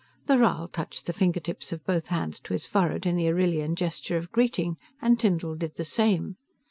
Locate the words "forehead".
2.65-3.05